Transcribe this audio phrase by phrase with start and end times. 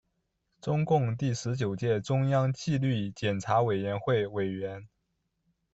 [0.59, 4.89] 中共第十九届中央纪律检查委员会委员。